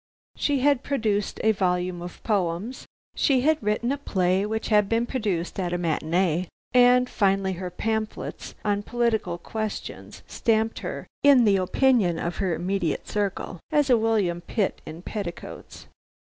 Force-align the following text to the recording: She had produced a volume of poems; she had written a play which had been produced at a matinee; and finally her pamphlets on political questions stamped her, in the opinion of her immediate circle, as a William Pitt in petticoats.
She 0.35 0.61
had 0.61 0.81
produced 0.81 1.39
a 1.43 1.51
volume 1.51 2.01
of 2.01 2.23
poems; 2.23 2.87
she 3.13 3.41
had 3.41 3.61
written 3.61 3.91
a 3.91 3.99
play 3.99 4.47
which 4.47 4.69
had 4.69 4.89
been 4.89 5.05
produced 5.05 5.59
at 5.59 5.73
a 5.73 5.77
matinee; 5.77 6.47
and 6.73 7.07
finally 7.07 7.53
her 7.53 7.69
pamphlets 7.69 8.55
on 8.65 8.81
political 8.81 9.37
questions 9.37 10.23
stamped 10.25 10.79
her, 10.79 11.05
in 11.21 11.43
the 11.45 11.57
opinion 11.57 12.17
of 12.17 12.37
her 12.37 12.55
immediate 12.55 13.07
circle, 13.07 13.59
as 13.71 13.91
a 13.91 13.95
William 13.97 14.41
Pitt 14.41 14.81
in 14.87 15.03
petticoats. 15.03 15.85